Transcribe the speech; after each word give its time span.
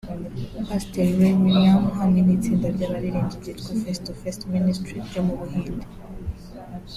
Pasiteri 0.67 1.11
Ray 1.19 1.35
William 1.43 1.83
hamwe 1.99 2.19
n’itsinda 2.23 2.67
ry’abaririmbyi 2.75 3.35
ryitwa 3.41 3.71
“Face 3.81 3.99
to 4.05 4.11
Face 4.19 4.43
Ministry” 4.55 4.95
ryo 5.07 5.21
mu 5.27 5.33
Buhinde 5.39 5.85